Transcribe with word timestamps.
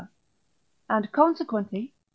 and 0.89 1.11
consequently 1.11 1.81
(III. 1.93 1.93